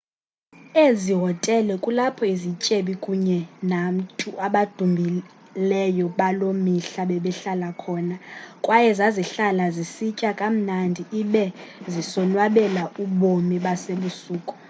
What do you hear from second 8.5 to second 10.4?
kwaye zazihlala zisitya